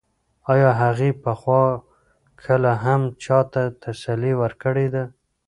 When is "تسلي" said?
3.83-4.33